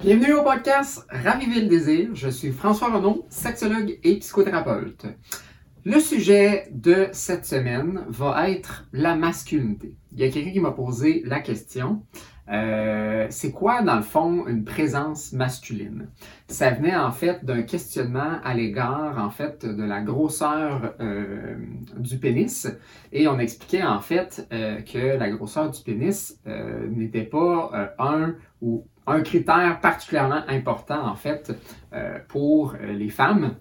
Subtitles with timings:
[0.00, 2.10] Bienvenue au podcast Raviver le désir.
[2.14, 5.06] Je suis François Renaud, sexologue et psychothérapeute.
[5.84, 9.96] Le sujet de cette semaine va être la masculinité.
[10.12, 12.06] Il y a quelqu'un qui m'a posé la question.
[12.50, 16.08] Euh, c'est quoi, dans le fond, une présence masculine?
[16.48, 21.56] Ça venait en fait d'un questionnement à l'égard, en fait, de la grosseur euh,
[21.98, 22.68] du pénis.
[23.12, 26.40] Et on expliquait, en fait, euh, que la grosseur du pénis
[26.90, 31.52] n'était pas un ou un critère particulièrement important, en fait,
[32.28, 33.56] pour les femmes.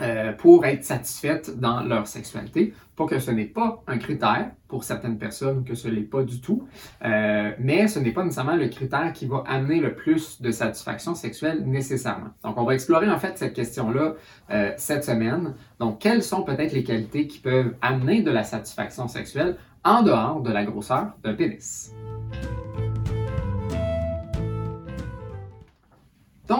[0.00, 2.72] Euh, pour être satisfaites dans leur sexualité.
[2.94, 6.40] Pas que ce n'est pas un critère pour certaines personnes, que ce n'est pas du
[6.40, 6.68] tout,
[7.04, 11.14] euh, mais ce n'est pas nécessairement le critère qui va amener le plus de satisfaction
[11.14, 12.30] sexuelle nécessairement.
[12.44, 14.14] Donc, on va explorer en fait cette question-là
[14.50, 15.54] euh, cette semaine.
[15.80, 20.42] Donc, quelles sont peut-être les qualités qui peuvent amener de la satisfaction sexuelle en dehors
[20.42, 21.92] de la grosseur d'un pénis?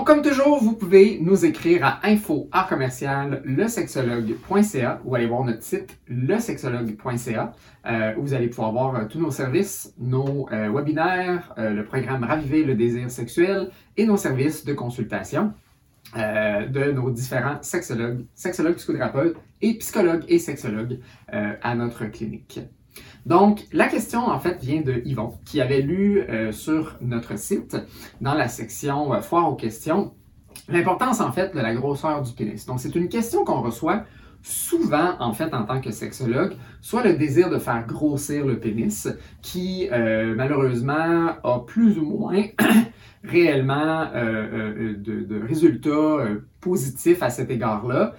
[0.09, 2.48] Comme toujours, vous pouvez nous écrire à info
[5.05, 7.53] ou aller voir notre site lesexologue.ca
[7.84, 12.25] euh, où vous allez pouvoir voir euh, tous nos services, nos euh, webinaires, le programme
[12.25, 15.53] Raviver le désir sexuel et nos services de consultation
[16.14, 22.61] de nos différents sexologues, sexologues, psychothérapeutes et psychologues et sexologues à notre clinique.
[23.29, 27.77] Donc, la question, en fait, vient de Yvon, qui avait lu euh, sur notre site,
[28.23, 30.15] dans la section euh, Foire aux questions,
[30.67, 32.65] l'importance, en fait, de la grosseur du pénis.
[32.65, 34.05] Donc, c'est une question qu'on reçoit
[34.43, 39.09] souvent, en fait, en tant que sexologue, soit le désir de faire grossir le pénis,
[39.42, 42.45] qui, euh, malheureusement, a plus ou moins
[43.25, 46.29] réellement de, résultats
[46.63, 48.15] positifs à cet égard-là,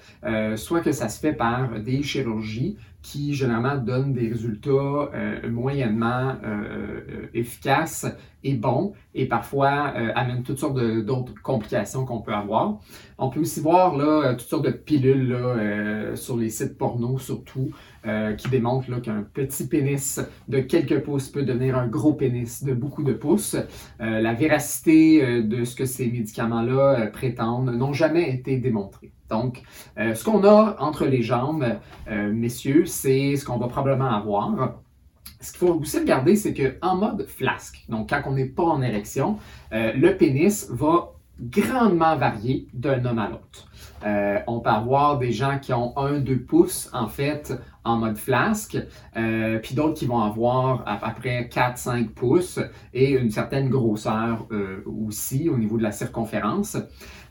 [0.56, 6.36] soit que ça se fait par des chirurgies, qui généralement donne des résultats euh, moyennement
[6.44, 8.06] euh, euh, efficaces
[8.44, 9.70] et bons et parfois
[10.16, 12.80] amènent toutes sortes d'autres complications qu'on peut avoir.
[13.18, 15.38] On peut aussi voir là, toutes sortes de pilules
[16.16, 17.72] sur les sites porno surtout
[18.38, 23.04] qui démontrent qu'un petit pénis de quelques pouces peut devenir un gros pénis de beaucoup
[23.04, 23.58] de pouces.
[24.00, 29.12] la véracité de ce que ces médicaments-là prétendent n'ont jamais été démontrés.
[29.30, 29.62] Donc,
[29.98, 31.66] euh, ce qu'on a entre les jambes,
[32.10, 34.80] euh, messieurs, c'est ce qu'on va probablement avoir.
[35.40, 38.82] Ce qu'il faut aussi regarder, c'est qu'en mode flasque, donc quand on n'est pas en
[38.82, 39.38] érection,
[39.72, 43.68] euh, le pénis va grandement varier d'un homme à l'autre.
[44.48, 47.54] on peut avoir des gens qui ont 1-2 pouces, en fait,
[47.86, 48.78] en mode flasque,
[49.14, 52.60] puis d'autres qui vont avoir à peu près 4-5 pouces
[52.94, 54.48] et une certaine grosseur
[54.86, 56.76] aussi au niveau de la circonférence.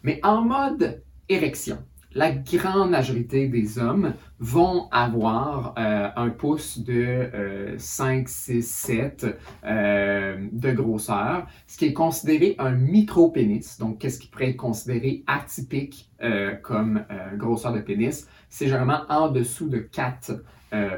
[0.02, 1.78] Mais en mode érection.
[2.14, 9.26] La grande majorité des hommes vont avoir euh, un pouce de 5, 6, 7
[9.64, 13.78] de grosseur, ce qui est considéré un micro-pénis.
[13.78, 18.26] Donc, qu'est-ce qui pourrait être considéré atypique euh, comme euh, grosseur de pénis?
[18.48, 20.42] C'est généralement en dessous de 4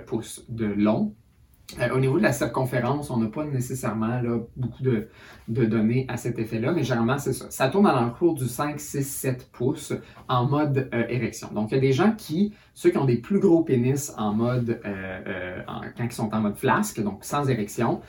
[0.07, 1.15] pouces de long.
[1.79, 5.09] Euh, au niveau de la circonférence, on n'a pas nécessairement là, beaucoup de,
[5.49, 7.51] données à cet effet-là, mais généralement, c'est ça.
[7.51, 9.93] Ça tourne dans le cours du 5, 6, 7 pouces
[10.29, 11.49] en mode euh, érection.
[11.53, 14.33] Donc, il y a des gens qui, ceux qui ont des plus gros pénis en
[14.33, 15.63] mode, euh,
[15.97, 18.01] quand ils sont en mode flasque, donc sans érection,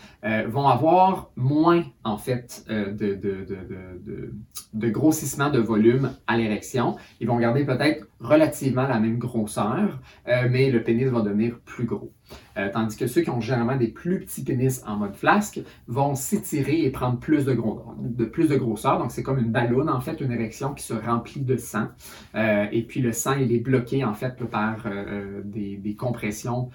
[0.48, 4.34] vont avoir moins, en fait, de, de, de,
[4.74, 6.96] de, grossissement de volume à l'érection.
[7.20, 12.12] Ils vont garder peut-être relativement la même grosseur, mais le pénis va devenir plus gros.
[12.62, 16.16] Euh, tandis que ceux qui ont généralement des plus petits pénis en mode flasque vont
[16.16, 19.00] s'étirer et prendre plus de, grosseur.
[19.00, 21.88] Donc, c'est comme une ballonne, en fait, une érection qui se remplit de sang.
[22.36, 26.70] Euh, et puis, le sang, il est bloqué, en fait, par euh, des, des, compressions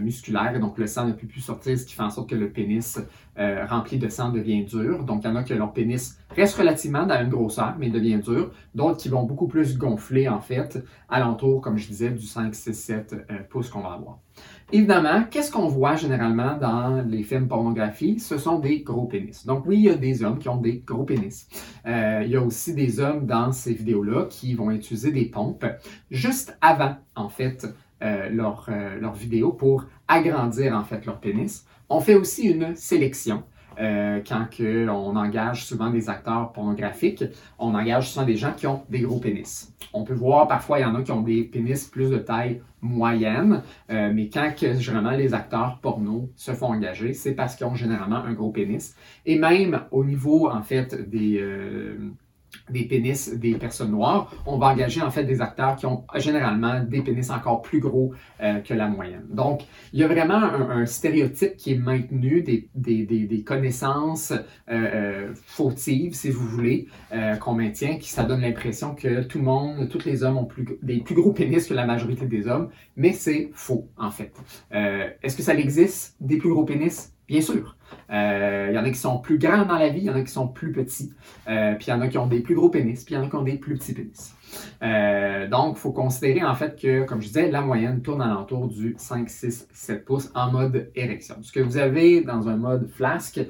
[0.00, 0.58] musculaires.
[0.60, 3.00] Donc, le sang ne peut plus sortir, ce qui fait en sorte que le pénis
[3.36, 5.04] rempli de sang devient dur.
[5.04, 8.18] Donc, il y en a que leur pénis reste relativement dans une grosseur, mais devient
[8.18, 8.52] dur.
[8.74, 12.72] D'autres qui vont beaucoup plus gonfler, en fait, alentour, comme je disais, du 5, 6,
[12.72, 13.16] 7
[13.48, 14.23] pouces qu'on va avoir.
[14.72, 18.18] Évidemment, qu'est-ce qu'on voit généralement dans les films pornographie?
[18.18, 19.46] Ce sont des gros pénis.
[19.46, 21.48] Donc oui, il y a des hommes qui ont des gros pénis.
[21.86, 25.66] Euh, il y a aussi des hommes dans ces vidéos-là qui vont utiliser des pompes
[26.10, 27.66] juste avant, en fait,
[28.02, 31.64] euh, leur, euh, leur vidéo pour agrandir, en fait, leur pénis.
[31.88, 33.44] On fait aussi une sélection.
[33.78, 37.24] Euh, quand que on engage souvent des acteurs pornographiques,
[37.58, 39.72] on engage souvent des gens qui ont des gros pénis.
[39.92, 42.60] On peut voir parfois il y en a qui ont des pénis plus de taille
[42.80, 47.66] moyenne, euh, mais quand que, généralement les acteurs porno se font engager, c'est parce qu'ils
[47.66, 48.94] ont généralement un gros pénis.
[49.24, 51.96] Et même au niveau en fait des euh,
[52.70, 56.80] des pénis des personnes noires, on va engager en fait des acteurs qui ont généralement
[56.80, 59.26] des pénis encore plus gros euh, que la moyenne.
[59.30, 59.62] Donc,
[59.92, 66.30] il y a vraiment un, stéréotype qui est maintenu des, connaissances euh, euh, fautives, si
[66.30, 66.88] vous voulez,
[67.40, 70.48] qu'on maintient, qui ça donne l'impression que tout le monde, tous les hommes ont
[70.82, 74.32] des plus gros pénis que la majorité des hommes, mais c'est faux en fait.
[74.70, 77.13] Est-ce que ça existe des plus gros pénis?
[77.26, 77.76] Bien sûr.
[78.10, 80.14] Euh, il y en a qui sont plus grands dans la vie, il y en
[80.14, 81.12] a qui sont plus petits.
[81.48, 83.20] Euh, puis il y en a qui ont des plus gros pénis, puis il y
[83.20, 84.34] en a qui ont des plus petits pénis.
[84.82, 88.68] Euh, donc, il faut considérer en fait que, comme je disais, la moyenne tourne alentour
[88.68, 91.36] du 5, 6, 7 pouces en mode érection.
[91.40, 93.40] Ce que vous avez dans un mode flasque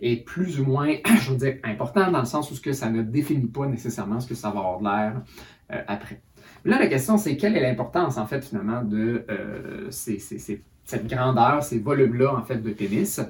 [0.00, 2.88] est plus ou moins, je veux dire, important dans le sens où ce que ça
[2.88, 5.22] ne définit pas nécessairement ce que ça va avoir l'air
[5.86, 6.22] après.
[6.64, 9.26] Là, la question, c'est quelle est l'importance, en fait, finalement, de
[9.90, 13.20] ces, ces, ces cette grandeur, ces volumes-là, en fait, de pénis.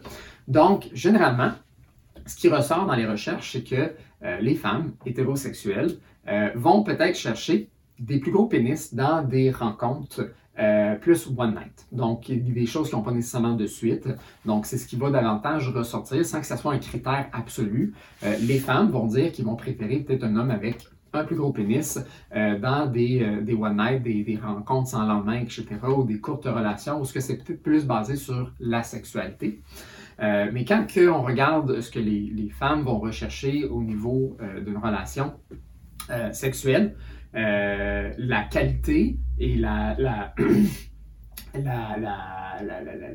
[0.49, 1.53] Donc, généralement,
[2.27, 3.93] ce qui ressort dans les recherches, c'est que
[4.25, 5.97] euh, les femmes hétérosexuelles
[6.29, 7.69] euh, vont peut-être chercher
[7.99, 11.87] des plus gros pénis dans des rencontres euh, plus one night.
[11.93, 14.09] Donc, des choses qui n'ont pas nécessairement de suite.
[14.45, 17.95] Donc, c'est ce qui va davantage ressortir sans que ce soit un critère absolu.
[18.41, 21.99] les femmes vont dire qu'ils vont préférer peut-être un homme avec un plus gros pénis
[22.35, 25.67] euh, dans des, euh, des one night, des, rencontres sans lendemain, etc.,
[25.97, 29.61] ou des courtes relations, où ce que c'est peut-être plus basé sur la sexualité.
[30.21, 34.77] Euh, mais quand on regarde ce que les, les, femmes vont rechercher au niveau d'une
[34.77, 35.35] relation
[36.33, 36.97] sexuelle,
[37.33, 39.97] la qualité et la
[41.55, 41.97] la,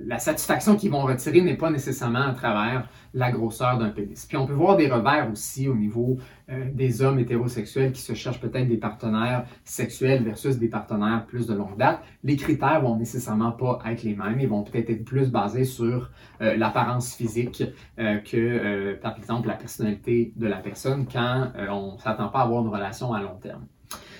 [0.05, 4.25] la, satisfaction qu'ils vont retirer n'est pas nécessairement à travers la grosseur d'un pénis.
[4.25, 6.17] Puis on peut voir des revers aussi au niveau
[6.49, 11.47] euh, des hommes hétérosexuels qui se cherchent peut-être des partenaires sexuels versus des partenaires plus
[11.47, 12.01] de longue date.
[12.23, 14.39] Les critères vont nécessairement pas être les mêmes.
[14.39, 16.11] Ils vont peut-être être plus basés sur
[16.41, 17.63] euh, l'apparence physique
[17.99, 22.43] euh, que, par exemple, la personnalité de la personne quand on ne s'attend pas à
[22.43, 23.65] avoir une relation à long terme.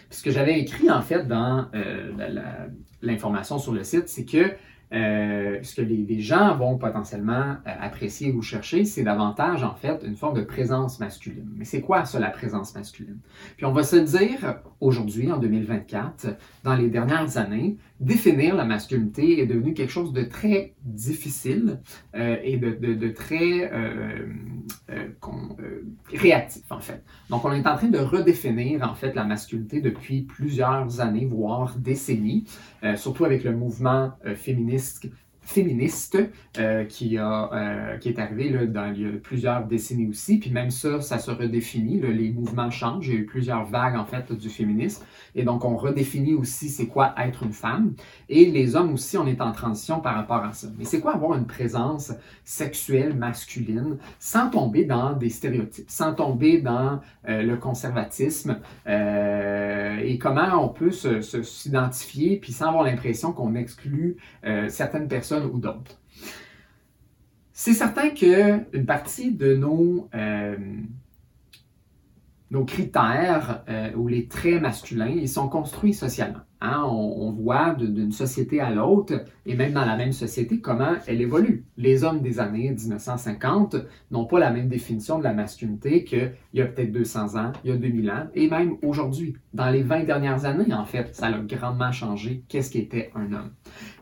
[0.09, 1.68] Ce que j'avais écrit en fait dans
[2.18, 2.68] la,
[3.01, 4.51] l'information sur le site, c'est que
[4.93, 10.01] euh, ce que les, gens vont potentiellement euh, apprécier ou chercher, c'est davantage en fait
[10.05, 11.49] une forme de présence masculine.
[11.55, 13.17] Mais c'est quoi ça, la présence masculine?
[13.57, 16.27] Puis on va se dire aujourd'hui, en 2024,
[16.63, 21.79] dans les dernières années, définir la masculinité est devenu quelque chose de très difficile
[22.15, 23.69] euh, et de, de, très
[26.13, 27.03] réactif en fait.
[27.29, 31.75] Donc on est en train de redéfinir en fait la masculinité depuis plusieurs années, voire
[31.77, 32.45] décennies,
[32.95, 35.15] surtout avec le mouvement féministe ですけど、
[35.47, 36.17] féministe
[36.59, 40.39] euh, qui, a, euh, qui est arrivé là, dans il y a plusieurs décennies aussi.
[40.39, 42.01] Puis même ça, ça se redéfinit.
[42.01, 43.07] les mouvements changent.
[43.07, 45.05] Il y a eu plusieurs vagues en fait du féminisme.
[45.35, 47.94] Et donc on redéfinit aussi c'est quoi être une femme.
[48.27, 50.67] Et les hommes aussi, on est en transition par rapport à ça.
[50.77, 52.11] Mais c'est quoi avoir une présence
[52.44, 56.99] sexuelle masculine sans tomber dans des stéréotypes, sans tomber dans
[57.29, 64.17] euh, le conservatisme et comment on peut s'identifier puis sans avoir l'impression qu'on exclut
[64.69, 65.99] certaines personnes ou d'autres.
[67.53, 70.57] C'est certain qu'une partie de nos, euh,
[72.65, 76.41] critères euh, ou les traits masculins, ils sont construits socialement.
[76.62, 76.83] Hein.
[76.89, 79.13] On, voit d'une société à l'autre,
[79.45, 81.65] et même dans la même société, comment elle évolue.
[81.77, 83.75] Les hommes des années 1950
[84.12, 87.69] n'ont pas la même définition de la masculinité qu'il y a peut-être 200 ans, il
[87.69, 89.36] y a 2000 ans, et même aujourd'hui.
[89.54, 93.51] Dans les 20 dernières années, en fait, ça a grandement changé qu'est-ce qu'était un homme.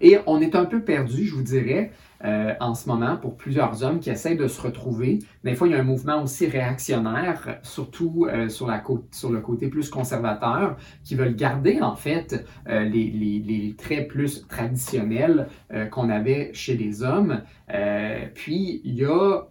[0.02, 1.92] Et on est un peu perdu, je vous dirais,
[2.24, 5.20] euh, en ce moment pour plusieurs hommes qui essayent de se retrouver.
[5.44, 8.82] Des fois, il y a un mouvement aussi réactionnaire, surtout euh, sur, la
[9.12, 15.48] sur le côté plus conservateur, qui veulent garder en fait euh, les, traits plus traditionnels
[15.92, 17.42] qu'on avait chez les hommes.
[18.34, 19.42] puis, il y a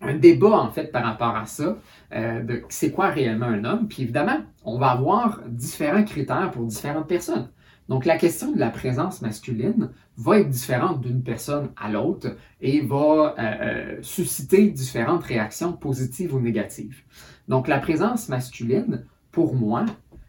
[0.00, 1.76] un débat en fait par rapport à ça,
[2.12, 3.88] de c'est quoi réellement un homme.
[3.88, 7.48] Puis évidemment, on va avoir différents critères pour différentes personnes.
[7.88, 12.80] Donc, la question de la présence masculine va être différente d'une personne à l'autre et
[12.82, 17.02] va euh, euh, susciter différentes réactions positives ou négatives.
[17.48, 19.86] Donc, la présence masculine, pour moi,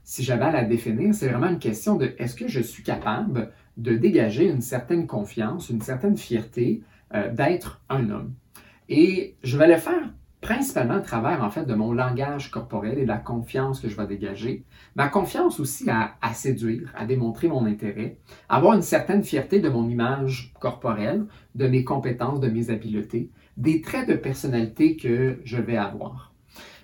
[0.09, 3.51] si j'avais à la définir, c'est vraiment une question de est-ce que je suis capable
[3.77, 6.81] de dégager une certaine confiance, une certaine fierté
[7.13, 8.33] euh, d'être un homme?
[8.89, 10.11] Et je vais le faire
[10.41, 13.95] principalement à travers en fait de mon langage corporel et de la confiance que je
[13.95, 14.63] vais dégager.
[14.95, 18.17] Ma confiance aussi à, séduire, à démontrer mon intérêt,
[18.49, 23.81] avoir une certaine fierté de mon image corporelle, de mes compétences, de mes habiletés, des
[23.81, 26.28] traits de personnalité que je vais avoir.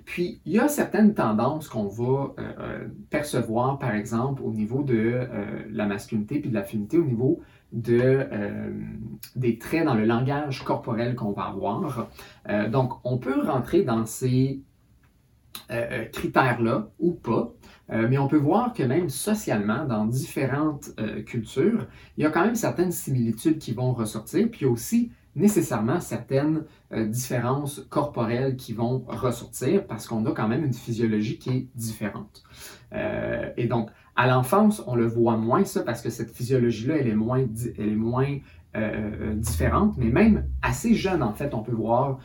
[0.06, 2.04] Puis, il y a certaines tendances qu'on va
[2.38, 7.00] euh, euh, percevoir, par exemple, au niveau de euh, la masculinité puis de la féminité,
[7.00, 8.28] au niveau de,
[9.36, 12.08] des traits dans le langage corporel qu'on va avoir.
[12.70, 14.62] Donc, on peut rentrer dans ces
[16.14, 17.52] critères-là ou pas.
[17.90, 20.92] mais on peut voir que même socialement, dans différentes
[21.26, 26.64] cultures, il y a quand même certaines similitudes qui vont ressortir, puis aussi nécessairement certaines
[26.94, 31.68] euh, différences corporelles qui vont ressortir parce qu'on a quand même une physiologie qui est
[31.76, 32.44] différente.
[32.94, 37.08] Euh, et donc, à l'enfance, on le voit moins ça parce que cette physiologie-là, elle
[37.08, 37.46] est moins,
[37.78, 38.38] elle est moins
[38.78, 42.20] euh, différente, mais même assez jeune, en fait, on peut voir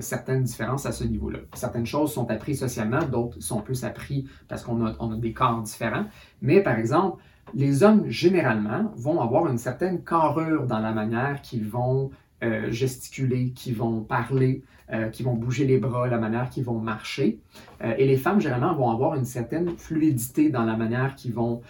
[0.00, 1.38] certaines différences à ce niveau-là.
[1.54, 5.32] Certaines choses sont apprises socialement, d'autres sont plus apprises parce qu'on a, on a des
[5.32, 6.04] corps différents.
[6.42, 7.22] Mais par exemple,
[7.54, 12.10] les hommes, généralement, vont avoir une certaine carrure dans la manière qu'ils vont
[12.42, 16.78] euh, gesticuler, qui vont parler, euh, qui vont bouger les bras, la manière qu'ils vont
[16.78, 17.38] marcher.
[17.84, 21.62] Euh, et les femmes, généralement, vont avoir une certaine fluidité dans la manière qu'ils vont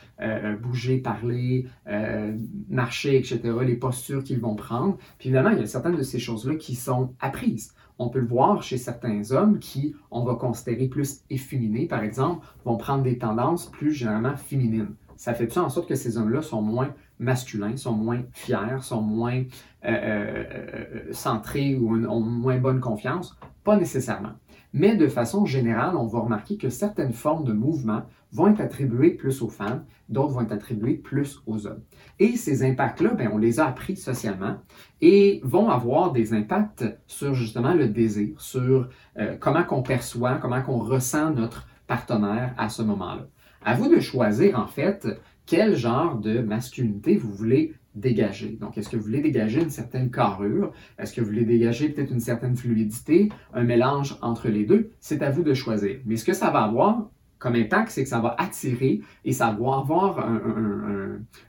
[0.62, 1.66] bouger, parler,
[2.70, 4.96] marcher, etc., les postures qu'ils vont prendre.
[5.18, 7.74] Puis évidemment, il y a certaines de ces choses-là qui sont apprises.
[7.98, 12.46] On peut le voir chez certains hommes qui, on va considérer plus efféminés, par exemple,
[12.64, 14.94] vont prendre des tendances plus généralement féminines.
[15.16, 19.00] Ça fait ça en sorte que ces hommes-là sont moins masculins, sont moins fiers, sont
[19.00, 19.42] moins
[19.84, 23.36] euh, euh, euh, centrés ou ont moins bonne confiance?
[23.64, 24.32] Pas nécessairement.
[24.74, 28.02] Mais de façon générale, on va remarquer que certaines formes de mouvement
[28.32, 31.82] vont être attribuées plus aux femmes, d'autres vont être attribuées plus aux hommes.
[32.18, 34.56] Et ces impacts-là, ben, on les a appris socialement
[35.02, 38.88] et vont avoir des impacts sur justement le désir, sur
[39.40, 43.26] comment qu'on perçoit, comment qu'on ressent notre partenaire à ce moment-là.
[43.64, 45.06] À vous de choisir en fait
[45.52, 48.56] quel genre de masculinité vous voulez dégager?
[48.58, 50.72] Donc, est-ce que vous voulez dégager une certaine carrure?
[50.98, 53.28] Est-ce que vous voulez dégager peut-être une certaine fluidité?
[53.52, 54.92] Un mélange entre les deux?
[54.98, 55.98] C'est à vous de choisir.
[56.06, 59.54] Mais ce que ça va avoir comme impact, c'est que ça va attirer et ça
[59.60, 60.26] va avoir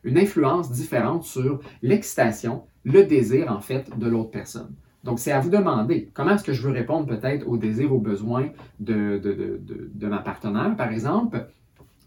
[0.03, 4.75] une influence différente sur l'excitation, le désir en fait de l'autre personne.
[5.05, 8.01] Donc, c'est à vous demander comment est-ce que je veux répondre peut-être aux désirs, aux
[8.01, 8.49] besoins
[8.81, 11.47] de, de ma partenaire, par exemple,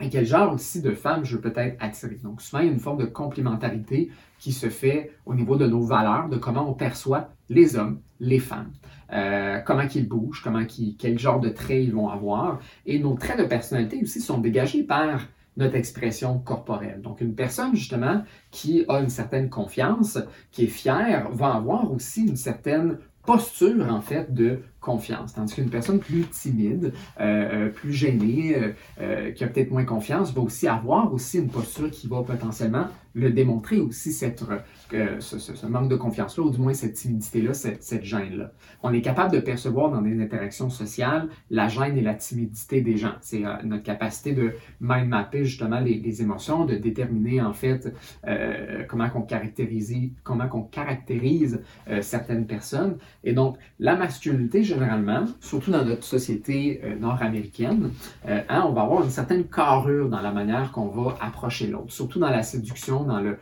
[0.01, 2.21] et quel genre aussi de femme je veux peut-être attirer?
[2.23, 5.67] Donc souvent, il y a une forme de complémentarité qui se fait au niveau de
[5.67, 8.73] nos valeurs, de comment on perçoit les hommes, les femmes,
[9.13, 10.65] euh, comment ils bougent, comment
[10.99, 12.61] quel genre de traits ils vont avoir.
[12.85, 15.21] Et nos traits de personnalité aussi sont dégagés par
[15.57, 17.01] notre expression corporelle.
[17.01, 20.19] Donc, une personne, justement, qui a une certaine confiance,
[20.53, 25.35] qui est fière, va avoir aussi une certaine posture, en fait, de confiance.
[25.35, 28.57] Tandis qu'une personne plus timide, euh, euh, plus gênée,
[29.01, 32.87] euh, qui a peut-être moins confiance, va aussi avoir aussi une posture qui va potentiellement
[33.15, 34.45] le démontrer aussi cette,
[35.21, 38.53] ce, manque de confiance-là, ou du moins cette timidité-là, cette, gêne-là.
[38.83, 42.99] On est capable de percevoir dans des interactions sociales la gêne et la timidité des
[42.99, 43.15] gens.
[43.23, 47.91] C'est notre capacité de mind mapper justement les, émotions, de déterminer en fait
[48.87, 51.63] comment qu'on caractérise, comment qu'on caractérise
[52.03, 52.99] certaines personnes.
[53.25, 57.91] Et donc, la masculinité, je généralement, surtout dans notre société euh, nord-américaine,
[58.29, 61.93] euh, hein, on va avoir une certaine carrure dans la manière qu'on va approcher l'autre,
[61.93, 63.39] surtout dans la séduction, dans le,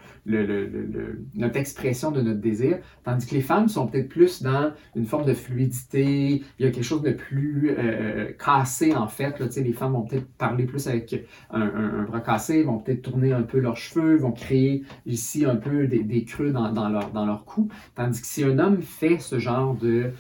[1.34, 5.26] notre expression de notre désir, tandis que les femmes sont peut-être plus dans une forme
[5.26, 9.38] de fluidité, il y a quelque chose de plus euh, cassé en fait.
[9.38, 13.42] Là, les femmes vont peut-être parler plus avec un, bras cassé, vont peut-être tourner un
[13.42, 17.68] peu leurs cheveux, vont créer ici un peu des, creux dans, leur, dans leur cou,
[17.94, 20.12] tandis que si un homme fait ce genre de,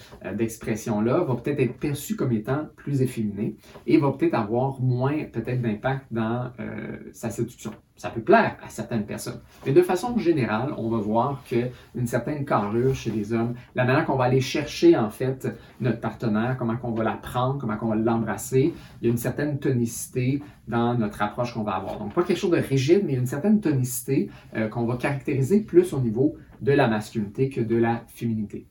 [1.12, 3.56] va peut-être être perçu comme étant plus efféminé
[3.86, 7.72] et va peut-être avoir moins peut-être d'impact dans euh, sa séduction.
[7.96, 9.40] Ça peut plaire à certaines personnes.
[9.64, 14.04] Mais de façon générale, on va voir qu'une certaine carrure chez les hommes, la manière
[14.04, 15.46] qu'on va aller chercher en fait
[15.80, 19.18] notre partenaire, comment qu'on va la prendre, comment qu'on va l'embrasser, il y a une
[19.18, 21.98] certaine tonicité dans notre approche qu'on va avoir.
[21.98, 25.92] Donc pas quelque chose de rigide, mais une certaine tonicité euh, qu'on va caractériser plus
[25.92, 28.66] au niveau de la masculinité que de la féminité.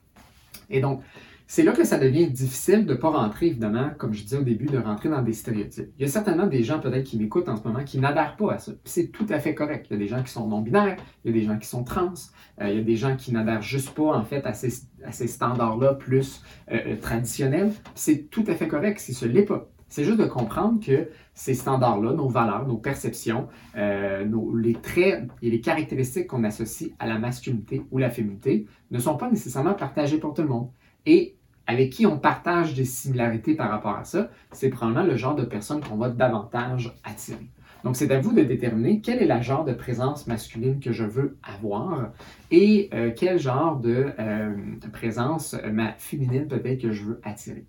[0.70, 1.02] Et donc,
[1.48, 4.44] c'est là que ça devient difficile de ne pas rentrer, évidemment, comme je disais au
[4.44, 5.90] début, de rentrer dans des stéréotypes.
[6.00, 8.54] Il y a certainement des gens peut-être qui m'écoutent en ce moment qui n'adhèrent pas
[8.54, 8.72] à ça.
[8.86, 9.88] C'est tout à fait correct.
[9.90, 11.84] Il y a des gens qui sont non-binaires, il y a des gens qui sont
[11.84, 12.14] trans,
[12.62, 15.94] euh, il y a des gens qui n'adhèrent juste pas en fait à ces, standards-là
[15.96, 17.72] plus euh, euh, traditionnels.
[17.94, 19.70] C'est tout à fait correct si ce n'est pas.
[19.90, 25.62] C'est juste de comprendre que ces standards-là, nos valeurs, nos perceptions, les traits et les
[25.62, 30.34] caractéristiques qu'on associe à la masculinité ou la féminité ne sont pas nécessairement partagés pour
[30.34, 30.70] tout le monde.
[31.06, 31.36] Et
[31.68, 35.46] avec qui on partage des similarités par rapport à ça, c'est probablement le genre de
[35.46, 37.48] personne qu'on va davantage attirer.
[37.84, 41.04] Donc, c'est à vous de déterminer quel est le genre de présence masculine que je
[41.04, 42.12] veux avoir
[42.50, 44.56] et euh, quel genre de euh,
[44.94, 47.66] présence euh, féminine peut-être que je veux attirer.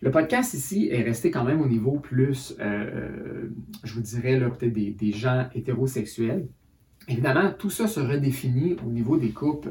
[0.00, 5.12] Le podcast ici est resté quand même au niveau plus, je vous dirais, peut-être des
[5.12, 6.46] gens hétérosexuels.
[7.08, 9.70] Évidemment, tout ça se redéfinit au niveau des couples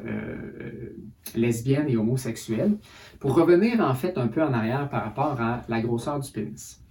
[1.36, 2.78] lesbiennes et homosexuelles.
[3.20, 6.82] Pour revenir en fait un peu en arrière par rapport à la grosseur du pénis.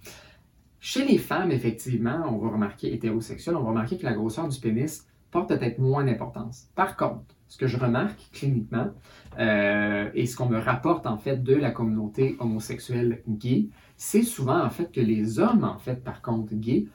[0.79, 4.59] Chez les femmes, effectivement, on va remarquer, hétérosexuelles, on va remarquer que la grosseur du
[4.59, 6.69] pénis porte peut-être moins d'importance.
[6.75, 8.91] Par contre, ce que je remarque cliniquement
[9.39, 14.63] euh, et ce qu'on me rapporte en fait de la communauté homosexuelle gay, c'est souvent
[14.63, 16.85] en fait que les hommes en fait par contre gays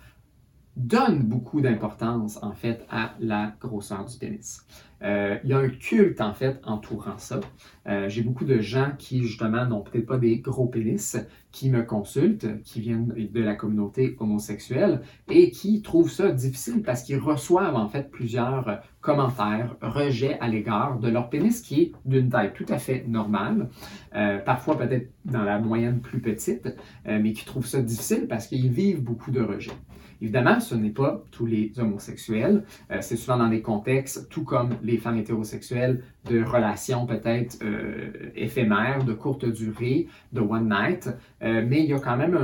[0.77, 4.67] donne beaucoup d'importance, en fait, à la grosseur du pénis.
[5.03, 7.41] Euh, il y a un culte, en fait, entourant ça.
[7.89, 11.17] Euh, j'ai beaucoup de gens qui, justement, n'ont peut-être pas des gros pénis,
[11.53, 17.03] qui me consultent, qui viennent de la communauté homosexuelle et qui trouvent ça difficile parce
[17.03, 22.29] qu'ils reçoivent, en fait, plusieurs commentaires, rejets à l'égard de leur pénis qui est d'une
[22.29, 23.69] taille tout à fait normale,
[24.15, 26.69] euh, parfois peut-être dans la moyenne plus petite,
[27.05, 29.73] mais qui trouvent ça difficile parce qu'ils vivent beaucoup de rejets.
[30.23, 32.65] Évidemment, ce n'est pas tous les homosexuels.
[32.91, 38.31] Euh, c'est souvent dans des contextes, tout comme les femmes hétérosexuelles, de relations peut-être euh,
[38.35, 41.09] éphémères, de courte durée, de one night.
[41.43, 42.37] Euh, mais il y a quand même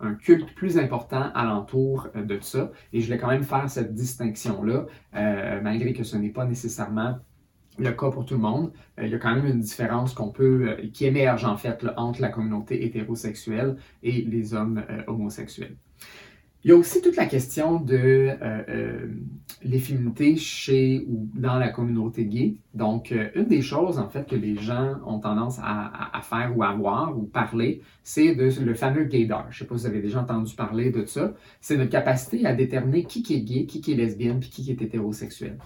[0.00, 2.70] un, culte plus important alentour de ça.
[2.92, 4.86] Et je voulais quand même faire cette distinction-là,
[5.62, 7.18] malgré que ce n'est pas nécessairement
[7.78, 8.72] le cas pour tout le monde.
[9.00, 12.28] il y a quand même une différence qu'on peut, qui émerge en fait entre la
[12.28, 15.76] communauté hétérosexuelle et les hommes homosexuels.
[16.64, 19.06] Il y a aussi toute la question de euh, euh,
[19.62, 22.56] l'efféminité chez ou dans la communauté gay.
[22.74, 26.64] Donc, euh, une des choses, en fait, que les gens ont tendance à, faire ou
[26.64, 29.46] à voir ou parler, c'est de le fameux gaydar.
[29.50, 31.32] Je ne sais pas si vous avez déjà entendu parler de ça.
[31.60, 35.58] C'est notre capacité à déterminer qui est gay, qui est lesbienne, puis qui est hétérosexuel.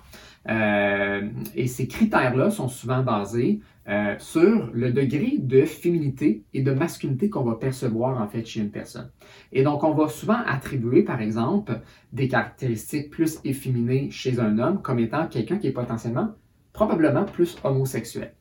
[0.46, 7.28] et ces critères-là sont souvent basés euh, sur le degré de féminité et de masculinité
[7.28, 9.10] qu'on va percevoir en fait chez une personne.
[9.50, 11.80] Et donc, on va souvent attribuer, par exemple,
[12.12, 16.28] des caractéristiques plus efféminées chez un homme comme étant quelqu'un qui est potentiellement,
[16.72, 18.32] probablement plus homosexuel.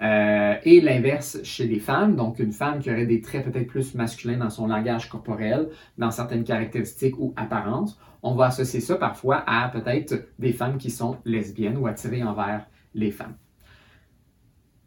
[0.00, 3.94] Euh, et l'inverse chez les femmes, donc une femme qui aurait des traits peut-être plus
[3.94, 5.68] masculins dans son langage corporel,
[5.98, 10.90] dans certaines caractéristiques ou apparences, on va associer ça parfois à peut-être des femmes qui
[10.90, 13.34] sont lesbiennes ou attirées envers les femmes.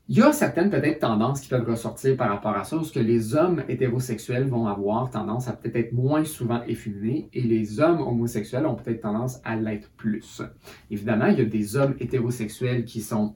[0.07, 2.99] Il y a certaines peut-être tendances qui peuvent ressortir par rapport à ça, parce que
[2.99, 8.01] les hommes hétérosexuels vont avoir tendance à peut-être être moins souvent efféminés et les hommes
[8.01, 10.41] homosexuels ont peut-être tendance à l'être plus.
[10.89, 13.35] Évidemment, il y a des hommes hétérosexuels qui sont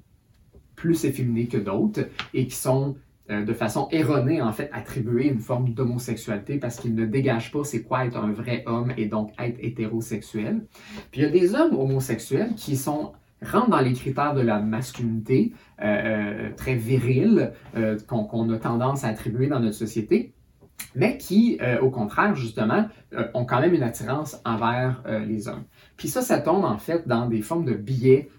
[0.76, 2.98] plus efféminés que d'autres et qui sont
[3.32, 7.63] euh, de façon erronée, en fait, attribués une forme d'homosexualité parce qu'ils ne dégagent pas
[7.63, 10.66] c'est quoi être un vrai homme et donc être hétérosexuel.
[11.12, 14.60] Puis il y a des hommes homosexuels qui sont rentre dans les critères de la
[14.60, 20.34] masculinité euh, euh, très virile euh, qu'on a tendance à attribuer dans notre société,
[20.93, 22.88] mais qui, au contraire, justement,
[23.34, 25.63] ont quand même une attirance envers les hommes.
[25.95, 28.30] Puis ça, ça tombe en fait dans des formes de biais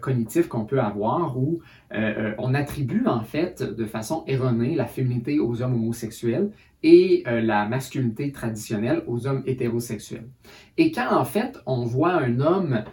[0.00, 5.62] cognitifs qu'on peut avoir où on attribue en fait de façon erronée la féminité aux
[5.62, 6.50] hommes homosexuels
[6.82, 10.28] et la masculinité traditionnelle aux hommes hétérosexuels.
[10.76, 12.84] Et quand en fait on voit un homme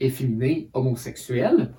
[0.00, 1.72] efféminé homosexuel,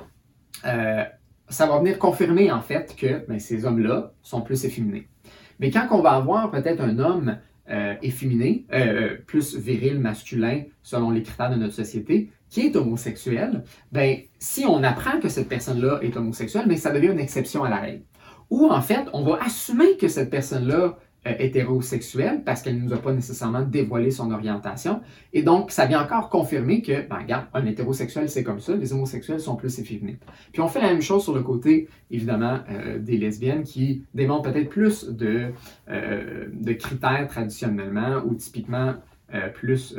[0.66, 1.04] euh,
[1.48, 5.08] ça va venir confirmer en fait que ben, ces hommes-là sont plus efféminés.
[5.60, 7.38] Mais quand on va avoir peut-être un homme
[7.70, 13.64] euh, efféminé, euh, plus viril, masculin, selon les critères de notre société, qui est homosexuel,
[13.92, 17.70] ben, si on apprend que cette personne-là est homosexuelle, ben, ça devient une exception à
[17.70, 18.04] la règle.
[18.50, 22.94] Ou en fait, on va assumer que cette personne-là euh, hétérosexuelle parce qu'elle ne nous
[22.94, 25.02] a pas nécessairement dévoilé son orientation.
[25.34, 28.94] Et donc, ça vient encore confirmer que, ben, regarde, un hétérosexuel, c'est comme ça, les
[28.94, 30.18] homosexuels sont plus efféminés.
[30.54, 34.50] Puis on fait la même chose sur le côté, évidemment, euh, des lesbiennes qui démontrent
[34.50, 35.52] peut-être plus de,
[35.90, 38.94] euh, de critères traditionnellement ou typiquement
[39.54, 39.96] plus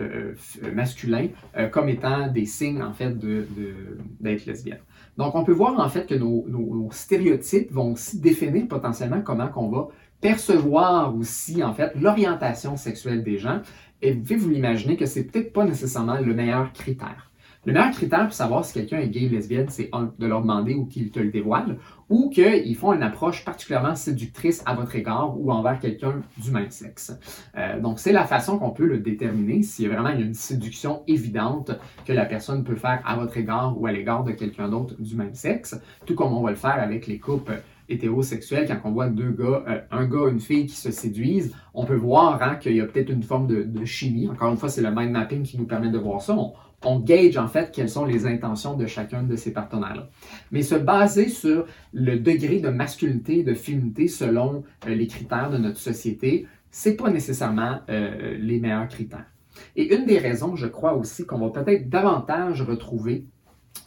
[0.74, 1.28] masculins
[1.70, 4.80] comme étant des signes, en fait, d'être de, lesbienne.
[5.16, 9.46] Donc, on peut voir, en fait, que nos, nos stéréotypes vont aussi définir potentiellement comment
[9.46, 9.86] qu'on va
[10.20, 13.60] percevoir aussi, en fait, l'orientation sexuelle des gens.
[14.02, 17.30] Et vous pouvez vous l'imaginer que c'est peut-être pas nécessairement le meilleur critère.
[17.66, 20.74] Le meilleur critère pour savoir si quelqu'un est gay ou lesbienne, c'est de leur demander
[20.74, 21.76] ou qu'ils te le dévoilent,
[22.08, 26.70] ou qu'ils font une approche particulièrement séductrice à votre égard ou envers quelqu'un du même
[26.70, 27.12] sexe.
[27.58, 31.02] Euh, donc, c'est la façon qu'on peut le déterminer, s'il y a vraiment une séduction
[31.06, 31.72] évidente
[32.06, 35.14] que la personne peut faire à votre égard ou à l'égard de quelqu'un d'autre du
[35.14, 39.08] même sexe, tout comme on va le faire avec les couples hétérosexuel, quand on voit
[39.08, 42.56] deux gars, euh, un gars et une fille qui se séduisent, on peut voir hein,
[42.56, 44.28] qu'il y a peut-être une forme de, chimie.
[44.28, 46.36] Encore une fois, c'est le mind mapping qui nous permet de voir ça.
[46.82, 50.08] On, gauge en fait quelles sont les intentions de chacun de ces partenaires-là.
[50.50, 55.58] Mais se baser sur le degré de masculinité de féminité selon euh, les critères de
[55.58, 59.26] notre société, c'est pas nécessairement euh, les meilleurs critères.
[59.76, 63.26] Et une des raisons, je crois aussi, qu'on va peut-être davantage retrouver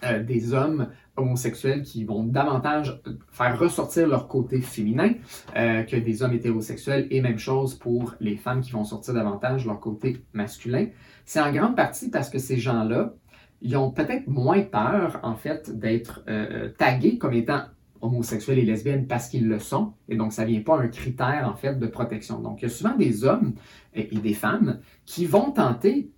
[0.04, 5.13] euh, des hommes homosexuels qui vont davantage faire ressortir leur côté féminin
[5.56, 9.65] euh, que des hommes hétérosexuels et même chose pour les femmes qui vont sortir davantage
[9.65, 10.88] leur côté masculin.
[11.26, 13.13] C'est en grande partie parce que ces gens-là,
[13.62, 17.62] ils ont peut-être moins peur en fait d'être euh, tagués comme étant
[18.02, 21.50] homosexuels et lesbiennes parce qu'ils le sont, et donc ça ne vient pas un critère
[21.50, 22.41] en fait de protection.
[22.41, 23.54] Donc il y a souvent des hommes
[23.93, 26.12] et des femmes qui vont tenter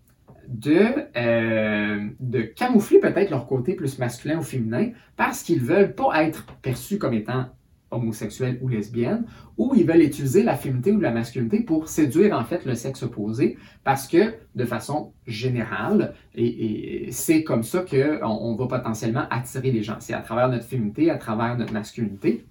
[0.48, 0.86] de,
[1.18, 6.46] euh, de camoufler peut-être leur côté plus masculin ou féminin parce qu'ils veulent pas être
[6.62, 7.46] perçus comme étant
[7.92, 9.26] homosexuels ou lesbiennes,
[9.58, 13.04] ou ils veulent utiliser la féminité ou la masculinité pour séduire en fait le sexe
[13.04, 19.72] opposé, parce que de façon générale, et, c'est comme ça qu'on on va potentiellement attirer
[19.72, 19.98] les gens.
[20.00, 22.46] C'est à travers notre féminité, à travers notre masculinité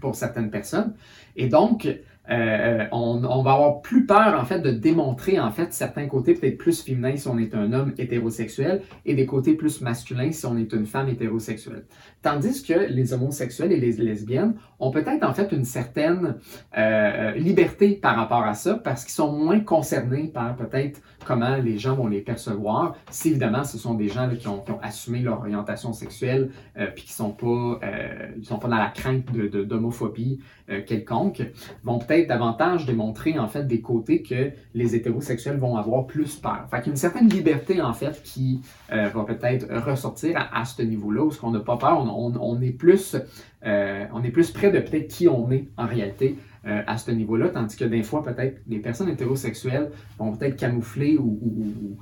[0.00, 0.94] pour certaines personnes.
[1.36, 1.88] Et donc,
[2.30, 6.56] euh, on, va avoir plus peur en fait de démontrer en fait certains côtés peut-être
[6.56, 10.56] plus féminins si on est un homme hétérosexuel et des côtés plus masculins si on
[10.56, 11.84] est une femme hétérosexuelle.
[12.22, 16.36] Tandis que les homosexuels et les lesbiennes ont peut-être en fait une certaine
[16.78, 21.76] euh, liberté par rapport à ça parce qu'ils sont moins concernés par peut-être comment les
[21.76, 22.96] gens vont les percevoir.
[23.10, 27.12] Si évidemment ce sont des gens qui, ont, assumé leur orientation sexuelle euh, puis qui
[27.12, 27.80] sont pas
[28.36, 30.40] ils sont pas dans la crainte de d'homophobie
[30.86, 31.42] quelconque,
[31.82, 36.66] vont peut-être davantage démontrer en fait des côtés que les hétérosexuels vont avoir plus peur.
[36.70, 38.60] Fait qu'il y a une certaine liberté en fait qui
[38.92, 42.72] euh, va peut-être ressortir à, ce niveau-là, où ce qu'on n'a pas peur, on, est
[42.72, 43.16] plus,
[43.66, 46.36] euh, on est plus près de peut-être qui on est en réalité.
[46.66, 51.18] Euh, à ce niveau-là, tandis que des fois, peut-être, les personnes hétérosexuelles vont peut-être camoufler
[51.18, 51.98] ou,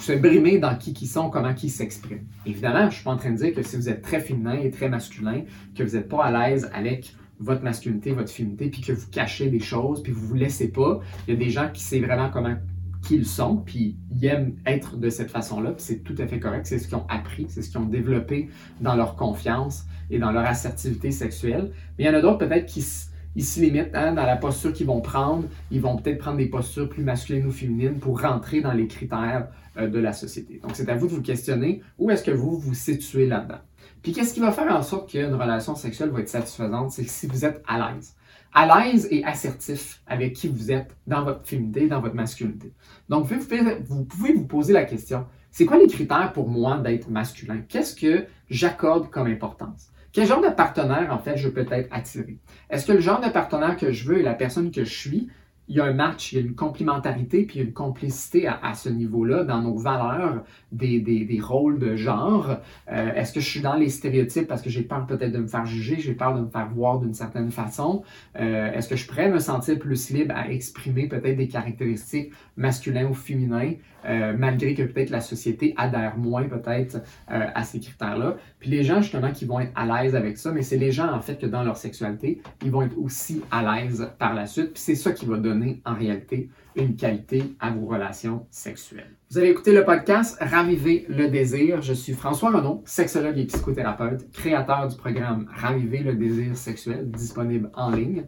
[0.00, 2.26] se brimer dans qui ils sont, comment ils s'expriment.
[2.44, 4.54] Évidemment, je ne suis pas en train de dire que si vous êtes très féminin
[4.54, 5.42] et très masculin,
[5.76, 9.48] que vous n'êtes pas à l'aise avec votre masculinité, votre féminité, puis que vous cachez
[9.48, 11.00] des choses, puis vous vous laissez pas.
[11.26, 12.56] Il y a des gens qui savent vraiment comment
[13.02, 16.66] qu'ils sont, puis ils aiment être de cette façon-là, puis c'est tout à fait correct.
[16.66, 18.48] C'est ce qu'ils ont appris, c'est ce qu'ils ont développé
[18.80, 21.72] dans leur confiance et dans leur assertivité sexuelle.
[21.98, 24.86] Mais il y en a d'autres peut-être qui se limitent hein, dans la posture qu'ils
[24.86, 25.44] vont prendre.
[25.70, 29.48] Ils vont peut-être prendre des postures plus masculines ou féminines pour rentrer dans les critères
[29.76, 30.60] euh, de la société.
[30.62, 33.60] Donc, c'est à vous de vous questionner où est-ce que vous vous situez là-dedans?
[34.02, 36.90] Puis qu'est-ce qui va faire en sorte qu'une relation sexuelle va être satisfaisante?
[36.90, 38.14] C'est si vous êtes à l'aise.
[38.52, 42.72] À l'aise et assertif avec qui vous êtes dans votre féminité, dans votre masculinité.
[43.08, 47.62] Donc, vous pouvez vous, poser la question, c'est quoi les critères pour moi d'être masculin?
[47.68, 49.90] Qu'est-ce que j'accorde comme importance?
[50.12, 52.38] Quel genre de partenaire, en fait, je peux être attiré?
[52.68, 55.28] Est-ce que le genre de partenaire que je veux est la personne que je suis?
[55.72, 58.90] Il y a un match, il y a une complémentarité, puis une complicité à, ce
[58.90, 62.58] niveau-là dans nos valeurs des, des, rôles de genre.
[62.90, 65.46] Euh, est-ce que je suis dans les stéréotypes parce que j'ai peur peut-être de me
[65.46, 68.02] faire juger, j'ai peur de me faire voir d'une certaine façon?
[68.38, 73.06] Euh, est-ce que je pourrais me sentir plus libre à exprimer peut-être des caractéristiques masculines
[73.06, 78.36] ou féminines, euh, malgré que peut-être la société adhère moins peut-être à ces critères-là?
[78.58, 81.10] Puis les gens justement qui vont être à l'aise avec ça, mais c'est les gens
[81.10, 84.74] en fait que dans leur sexualité, ils vont être aussi à l'aise par la suite.
[84.74, 89.16] Puis c'est ça qui va donner en réalité une qualité à vos relations sexuelles.
[89.30, 91.80] Vous avez écouté le podcast Raviver le désir.
[91.80, 97.70] Je suis François Renaud, sexologue et psychothérapeute, créateur du programme Raviver le désir sexuel, disponible
[97.74, 98.24] en ligne.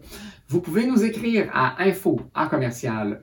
[0.49, 3.21] Vous pouvez nous écrire à info à commercial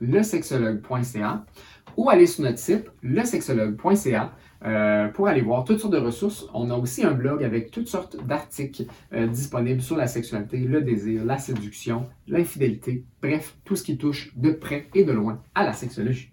[1.96, 4.32] ou aller sur notre site lesexologue.ca
[4.64, 6.46] euh, pour aller voir toutes sortes de ressources.
[6.54, 10.82] On a aussi un blog avec toutes sortes d'articles euh, disponibles sur la sexualité, le
[10.82, 15.64] désir, la séduction, l'infidélité, bref, tout ce qui touche de près et de loin à
[15.64, 16.31] la sexologie.